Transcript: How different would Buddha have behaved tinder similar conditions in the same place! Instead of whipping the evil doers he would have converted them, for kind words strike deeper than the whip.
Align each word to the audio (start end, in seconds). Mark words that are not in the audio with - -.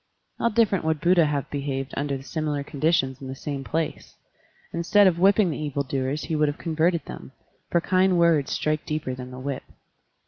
How 0.39 0.49
different 0.49 0.83
would 0.85 0.99
Buddha 0.99 1.27
have 1.27 1.47
behaved 1.51 1.91
tinder 1.91 2.23
similar 2.23 2.63
conditions 2.63 3.21
in 3.21 3.27
the 3.27 3.35
same 3.35 3.63
place! 3.63 4.15
Instead 4.73 5.05
of 5.05 5.19
whipping 5.19 5.51
the 5.51 5.59
evil 5.61 5.83
doers 5.83 6.23
he 6.23 6.35
would 6.35 6.47
have 6.47 6.57
converted 6.57 7.05
them, 7.05 7.33
for 7.69 7.81
kind 7.81 8.17
words 8.17 8.51
strike 8.51 8.83
deeper 8.83 9.13
than 9.13 9.29
the 9.29 9.37
whip. 9.37 9.61